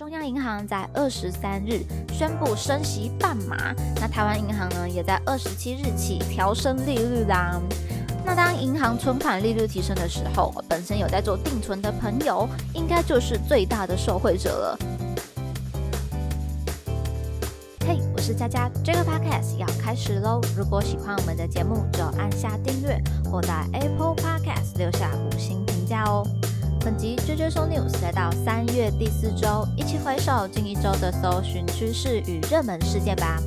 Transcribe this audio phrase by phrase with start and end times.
[0.00, 7.60] 中央银行在二十三日宣布升息半码，那台湾银行呢也在二十七日起调升利率啦。
[8.24, 14.78] 那当银行存款利率提升的时候，本身有在做定存的朋友，应该就是最大的受惠者了。
[17.86, 20.40] 嘿，我是佳佳，这个 podcast 要开始喽！
[20.56, 22.98] 如果喜欢我们的节目，就按下订阅
[23.30, 25.10] 或在 Apple Podcast 留下。
[26.82, 33.38] 本集追追收 news 来到三月第四周，一起回首近一周的搜寻趋势与热门事件吧。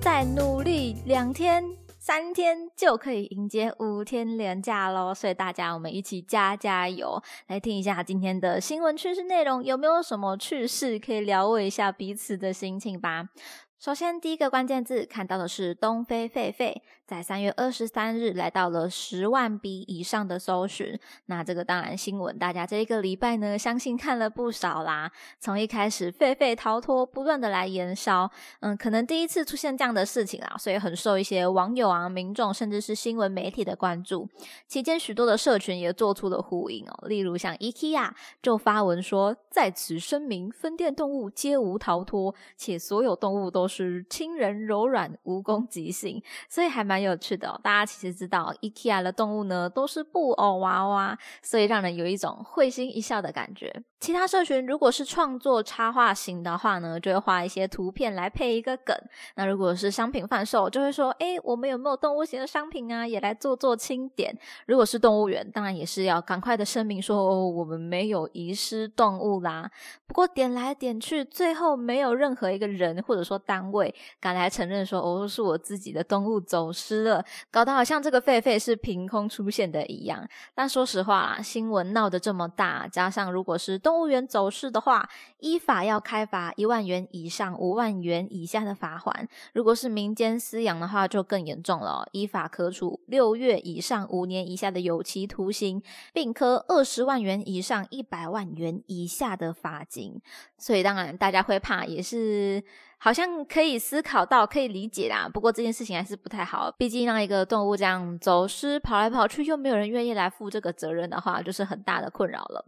[0.00, 1.64] 再努力两天、
[2.00, 5.14] 三天就可以迎接五天连假喽！
[5.14, 13.28] 所以大家我们一起加加油，来听一下今天的新闻趋势内容，有没有什么趣事可以聊慰一下彼此的心情吧？
[13.78, 20.98] 首先，第一个关键字看到的是东非狒狒，在三月二十三日来到了十万笔以上的搜寻。
[21.26, 25.12] 那这个当然新闻，大家这一个礼拜呢，相信看了不少啦。
[25.38, 34.26] 从一开始狒狒逃脱，不断的来延烧，嗯，可能第一次出现这样的事情啊，所以很受一些网友啊、民众甚至是新闻媒体的关注。
[34.66, 38.10] 期间，许多的社群也做出了呼应哦，例如像 IKEA
[38.42, 43.65] 就发文说，在此声明，分店动物皆无逃脱，且所有动物都。
[43.66, 47.60] 是亲人柔软无攻击性，所以还蛮有趣的。
[47.62, 53.82] 大家其实知道，IKEA 的动物呢都是布偶娃娃，所以让人有一种会心一笑的感觉。
[53.98, 58.94] 其他社群如果是创作插画型的话呢，就会画一些图片来配一个梗。
[59.36, 63.06] 那如果是商品贩售，就会说：“哎，我们有没有动物型的商品啊？
[63.06, 69.70] 也来做做清点。”如果是动物园，当然也是要赶快的声明说：“哦我们没有遗失动物啦。”
[70.06, 80.28] 不过点来点去，最后没有任何一个人或者说大单位赶来承认说：“哦，是我自己的动物走失了。”搞得好像这个狒狒是凭空出现的一样。
[80.54, 95.82] 但说实话啦，新闻闹得这么大，加上如果是动物园走失的话，依法要开罚一万元以上五万元以下的罚款；如果是民间饲养的话，就更严重了，依法可处六月以上五年以下的有期徒刑，
[96.12, 100.20] 并科二十万元以上一百万元以下的罚金。
[100.58, 102.62] 所以，当然大家会怕，也是。
[102.98, 105.28] 好像可以思考到，可以理解啦。
[105.32, 112.64] 不过这件事情还是不太好，毕竟让一个动物这样走失、跑来跑去，又没有人愿意来负这个责任的话，就是很大的困扰了。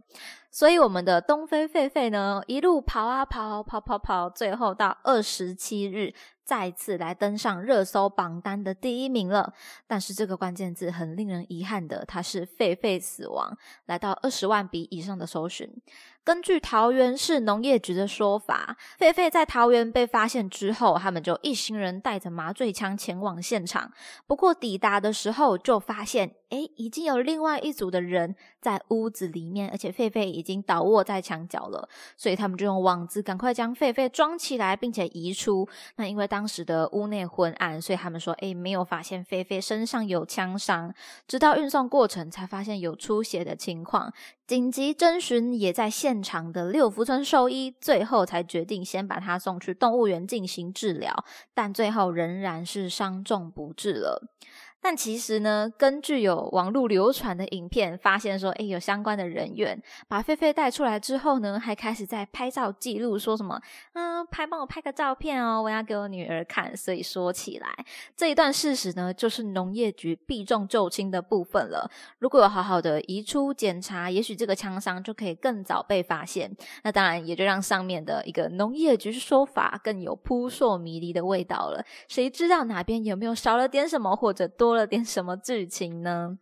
[0.51, 6.13] 所以我们的东非狒狒呢，一路跑啊跑，跑跑跑，最后到二十七日。
[6.49, 9.53] 再次来登上热搜榜单的第一名了，
[9.85, 15.71] 但是这个关键字很令人遗憾的，它是狒狒死亡，来到二十万笔以上的搜寻。
[16.23, 23.91] 根据桃园市农业局的说法，狒狒在桃园被发现之后，他们就一行人带着麻醉枪前往现场。
[24.27, 35.67] 不过抵达的时候就发现，哎，已经有另外一组的人在屋子里面，而且狒狒已经倒卧在墙角了，所以他们就用网子赶快将狒狒装起来，并且移出。
[35.95, 40.93] 那因为当时的屋内昏暗，所以他们说：“哎，没有发现狒狒身上有枪伤，
[41.27, 44.13] 直到运送过程才发现有出血的情况。
[44.49, 51.23] 紧急征询也在现场的六福村兽医，最后才决定先把他送去动物园进行治疗，
[51.53, 54.27] 但最后仍然是伤重不治了。”
[54.81, 63.61] 但其实呢，根据有网络流传的影片，发现说，哎，有相关的人员把狒狒带出来之后呢，还开始在拍照记录，说什么，
[63.93, 66.75] 嗯，拍帮我拍个照片哦，我要给我女儿看。
[66.77, 67.67] 所以说起来，
[68.15, 71.91] 这一段事实呢，就是农业局避重就轻的部分了。
[72.19, 76.49] 如果有好好的移出检查，也许这个枪伤就可以更早被发现。
[76.83, 81.83] 那当然也就让上面的一个农业局说法更有扑朔迷离的味道了。
[82.07, 84.68] 谁知道哪边有没有少了点什么，或者多？
[84.69, 86.37] 说了点什么剧情呢？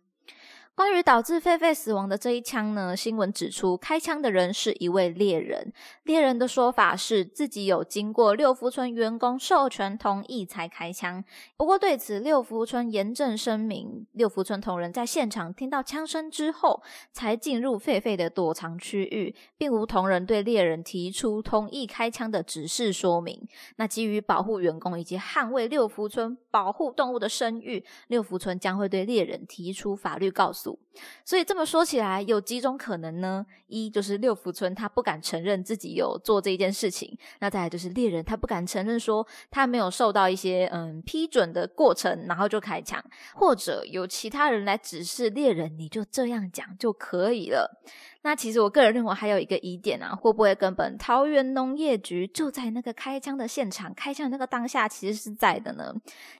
[0.78, 2.96] 关于导致狒狒死亡的这一枪呢？
[2.96, 5.72] 新闻指出，开枪的人是一位猎人。
[6.04, 11.24] 猎人的说法是自己有经过六福村员工授权同意才开枪。
[11.56, 16.80] 不过对此，六福村严正声明，六福村同仁在现场听到枪声之后，
[17.10, 23.48] 才进入狒狒的躲藏区域，并无同仁对猎人提出同意开枪的指示说明。
[23.78, 30.67] 那基于保护员工以及捍卫六福村保护动物的声誉，六福村将会对猎人提出法律告诉。
[31.24, 33.46] 所以这么说起来，有几种可能呢？
[33.68, 43.02] 一就是六福村他不敢承认自己有做这件事情，那再来就是猎人他不敢承认说他没有受到一些嗯批准的过程，然后就开枪，
[43.34, 47.80] 或者有其他人来指示猎人，你就这样讲就可以了。
[48.22, 55.94] 那其实我个人认为还有一个疑点啊，会不会根本桃园农业局就在那个开枪的现场，开枪的那个当下其实是在的呢？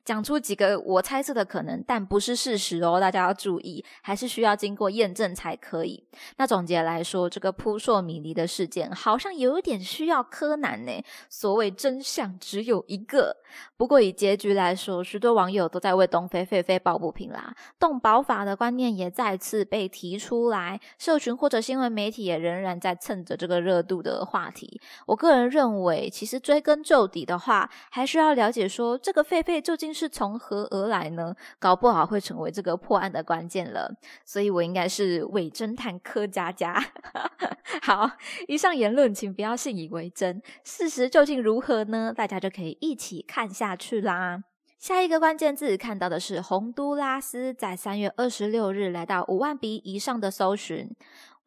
[0.04, 6.04] 讲出几个我猜测的可能，但不是事实哦，大家要注意，还是需要经过验证才可以。
[6.36, 10.92] 那总结来说，这个扑朔迷离的事件好像有点需要柯南呢。
[11.30, 13.36] 所谓真相只有一个，
[13.76, 24.80] 不过以结局来说，许多网友都在为东非狒狒抱不平啦，动保法的观念也再次被提出来，社群或者新闻媒体也仍然在蹭着这个热度的话题。
[25.04, 31.34] 我个人认为，其实追根究底的话，还需要了解说这个狒狒究竟是从何而来呢？
[31.58, 33.92] 搞不好会成为这个破案的关键了。
[34.24, 36.82] 所以我应该是伪侦探柯佳佳。
[37.84, 38.12] 好，
[38.46, 42.14] 以上言论请不要信以为真，事实究竟如何呢？
[42.16, 44.44] 大家就可以一起看下去啦。
[44.78, 50.88] 下一个关键字看到的是洪都拉斯，在三月二十六日来到五万笔以上的搜寻。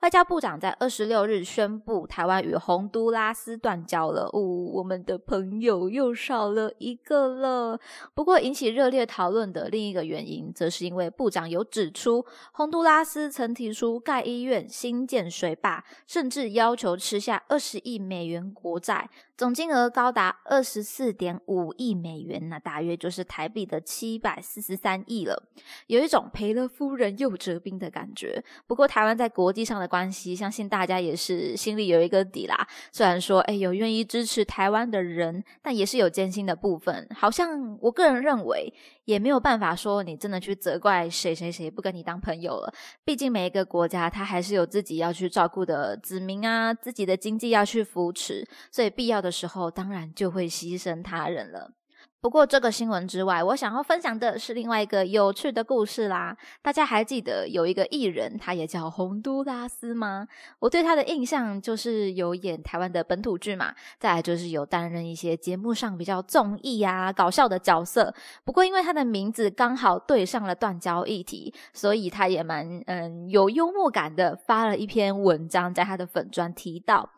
[0.01, 4.23] 外交部长在二十六日宣布，台湾与洪都拉斯断交了。
[4.33, 7.79] 哦，我们的朋友又少了一个了。
[8.15, 19.07] 不过，引起热烈讨论的另一个原因，则是因为部长有指出，洪都拉斯曾提出盖医院、新建水坝，甚至要求吃下二十亿美元国债。
[19.37, 25.43] 总金额高达二十四点五亿美元，那大约就是台币的七百四十三亿了，
[25.87, 28.43] 有一种赔了夫人又折兵的感觉。
[28.67, 32.67] 不过台湾在国际上的关系，相信大家也是心里有一个底啦。
[32.93, 37.07] 虽然说，哎，有愿意支持台湾的人，但也是有艰辛的部分。
[37.13, 38.73] 好像我个人认为。
[39.05, 42.73] 也没有办法说你真的去责怪谁谁谁不跟你当朋友了。
[43.03, 51.73] 毕竟每一个国家，它还是有自己要去照顾的子民啊，自己的经济要去扶持，所以必要的时候，当然就会牺牲他人了。
[52.21, 56.37] 不过，这个新闻之外，我想要分享的是另外一个有趣的故事啦。
[56.61, 60.27] 大家还记得有一个艺人，他也叫洪都拉斯吗？
[60.59, 68.13] 我对他的印象就是有演台湾的本土剧嘛，再来就是有担任一些节目上比较综艺啊、搞笑的角色。
[68.45, 77.09] 不过，因为他的名字刚好对上了断交议题，所以他也蛮嗯有幽默感的，发了一篇文章在他的粉专提到，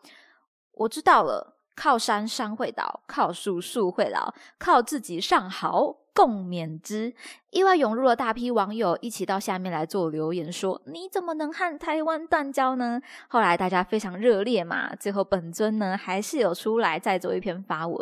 [0.72, 1.53] 我知道了。
[1.74, 7.14] 靠山山会倒，靠树树会老，靠自己上好共勉之。
[7.54, 13.00] 意外涌入了大批网友，一起到下面来做留言，说你怎么能和台湾断交呢？
[13.28, 17.96] 后来大家非常热烈嘛，最后本尊呢还是有出来再做一篇发文，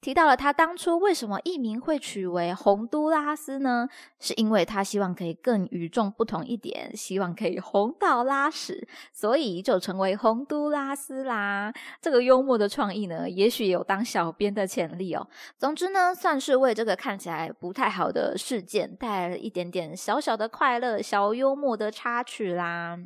[0.00, 3.86] 提到了他当初为什么艺名会取为洪都拉斯呢？
[4.18, 11.70] 是因为他希望可以更与众不同一点，希望可以红到拉屎，所以就成为洪都拉斯啦。
[12.00, 15.28] 这个幽默的创意呢，也许有当小编的潜力哦。
[15.58, 18.85] 总之呢，算是为这个看起来不太好的事件。
[18.94, 22.98] 带来了一点点小小的快乐、小幽默的插曲啦。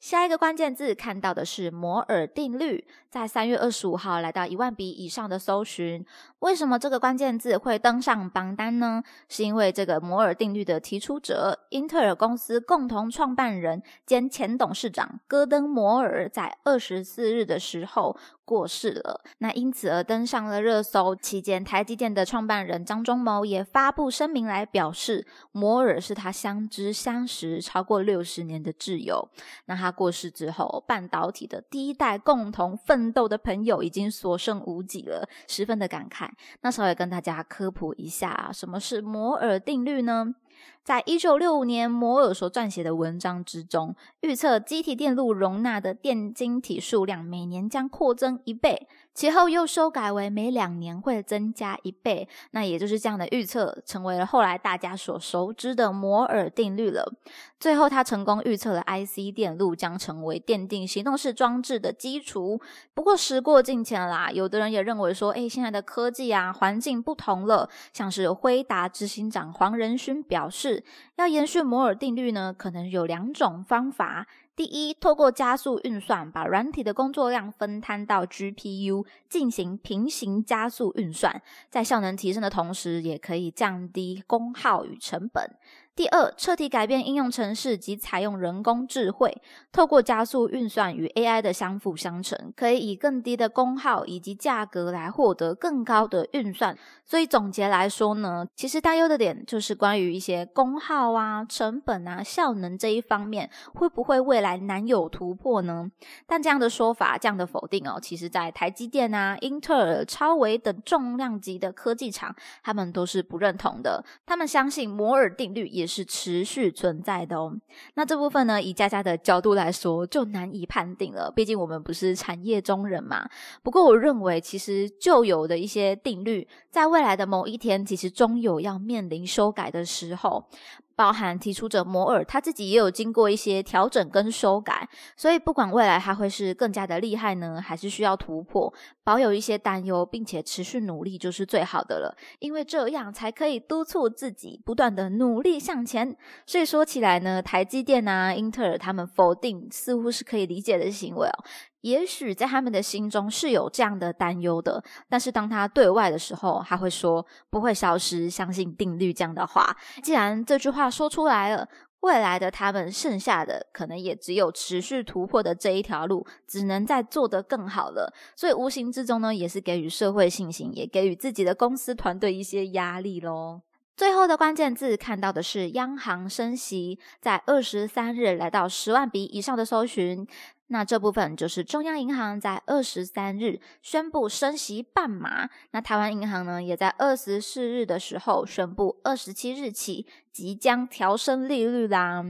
[0.00, 6.04] 下一个关键字看到的是摩尔定律，在三月二十五号来到一万笔以上的搜寻。
[6.44, 9.02] 为什么这个关键字会登上榜单呢？
[9.30, 18.14] 是因为这个摩尔定律的提出者，英特尔公司共同创办人兼前董事长戈登摩尔，在二十四日的时候。
[18.46, 21.16] 过世了，那因此而登上了热搜。
[21.16, 29.30] 期间，台积电的创办人张忠谋也发布声明来表示，摩尔是他相知相识超过六十年的挚友。
[29.64, 36.28] 那他过世之后，半导体的第一代共同奋斗的朋友已经所剩无几了，十分的感慨。
[36.62, 40.34] 那稍微跟大家科普一下，什么是摩尔定律呢？
[40.82, 48.86] 在一九六五年，摩尔所撰写的文章之中，预测机体电路容纳的电晶体数量每年将扩增一倍。
[49.14, 57.14] 其后又修改为每两年会增加一倍，那也就是这样的预测，成为了后来大家所熟知的摩尔定律了。
[57.60, 62.60] 最后，他成功预测了 IC 电路将成为奠定行动式装置的基础。
[62.92, 67.70] 不过时过境迁啦，有的人也认为说，哎，现在的科技啊，环境不同了。
[67.92, 70.84] 像是辉达执行长黄仁勋表表示，
[71.16, 74.26] 要延续摩尔定律呢，可能有两种方法。
[74.54, 85.50] 第一，透过加速运算，把软体的工作量分摊到 GPU 进行平行加速运算，在效能提升的同时，也可以降低功耗与成本。
[85.96, 96.76] 第二，彻底改变应用程式及采用人工智慧，透过加速运算与 AI 的相辅相成，可以以更低的功耗以及价格来获得更高的运算。
[97.04, 105.88] 所以总结来说呢，其实担忧的点就是关于一些功耗啊、成本啊、效能这一方面，会不会未来难有突破呢？
[106.26, 112.34] 但这样的说法、这样的否定哦，其实在台积电啊、英特尔、超微等重量级的科技厂，
[112.64, 114.04] 他们都是不认同的。
[114.26, 115.83] 他们相信摩尔定律也。
[115.84, 117.54] 也是持续存在的哦。
[117.92, 121.30] 那这部分呢，以佳佳的角度来说，就难以判定了。
[121.30, 123.28] 毕竟我们不是产业中人嘛。
[123.62, 130.48] 不过我认为，其实旧有的一些定律，在未来的某一天，其实终有要面临修改的时候。
[130.96, 138.72] 包含提出者摩尔他自己也有经过一些调整跟修改，所以不管未来他会是更加的厉害呢，还是需要突破，
[139.02, 146.16] 保有一些担忧，并且持续努力就是最好的了，因为这样才可以督促自己不断的努力向前。
[146.46, 151.44] 所以说起来呢，台积电啊、英特尔他们否定似乎是可以理解的行为哦。
[151.84, 159.76] 也许在他们的心中是有这样的担忧的，但是当他对外的时候，他会说不会消失，相信定律这样的话。
[160.02, 161.68] 既然这句话说出来了，
[162.00, 168.10] 未来的他们剩下的可能也只有持续突破的这一条路，只能再做得更好了。
[168.34, 173.60] 所以无形之中呢，也是给予社会信心，也给予自己的公司团队一些压力喽。
[173.96, 180.26] 最后的关键字看到的是央行升息，在二十三日来到十万笔以上的搜寻。
[180.68, 192.24] 那这部分就是中央银行在二十三日宣布升息半码，那台湾银行呢也在二十四日的时候宣布二十七日起即将调升利率啦。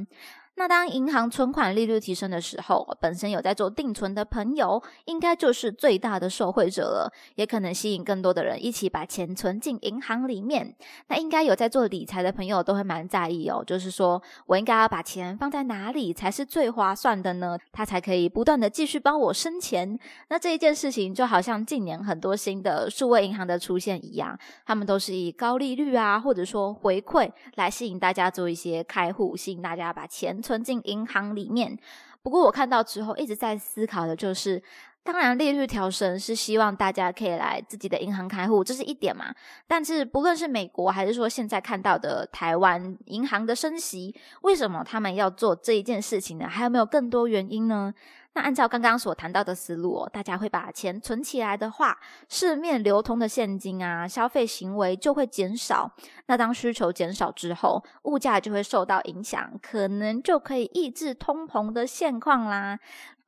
[0.56, 10.76] 那当银行存款利率提升的时候，本身有在做定存的朋友，应该就是最大的受惠者了，也可能吸引更多的人一起把钱存进银行里面。
[11.08, 17.58] 那应该有在做理财的朋友都会蛮在意哦，就是说我应该要把钱放在哪里才是最划算的呢？
[17.72, 19.98] 它才可以不断的继续帮我生钱。
[20.28, 30.43] 那这一件事情就好像近年很多新的数位银行的出现一样，他们都是以高利率啊，或者说回馈来吸引大家做一些开户，吸引大家把钱。
[30.44, 31.78] 存进银行里面，
[32.22, 34.62] 不过我看到之后一直在思考的就是，
[35.02, 39.34] 当然利率调升是希望大家可以来自己的银行开户，这是一点嘛。
[39.66, 46.46] 但是不论是美国还是说现在看到的台湾银行的升息，为什么他们要做这一件事情呢？
[46.46, 47.94] 还有没有更多原因呢？
[48.34, 51.98] 那按照刚刚所谈到的思路，大家会把钱存起来的话，
[52.28, 55.92] 市面流通的现金啊，消费行为就会减少。
[56.26, 62.78] 那当需求减少之后，物价就会受到影响，可能就可以抑制通膨的现况啦。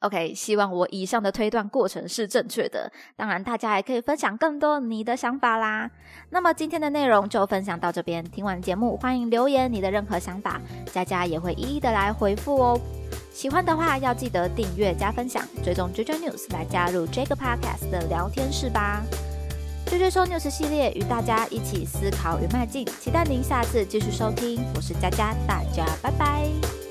[0.06, 2.90] OK，希望我以上的推断过程是正确的。
[3.16, 5.90] 当然，大家还可以分享更多你的想法啦。
[6.30, 10.60] 那么今天的内容就分享到这边，听完节目欢迎留言你的任何想法，
[10.92, 12.80] 佳佳也会一一的来回复哦。
[13.32, 19.02] 喜欢的话要记得订阅加分享，追踪 JJ News 来加入这个 Podcast 的聊天室吧。
[19.86, 24.64] JJ 说 News 系列与大家一起思考与迈进，期待您下次继续收听。
[24.75, 26.86] 我是佳佳，大家拜拜。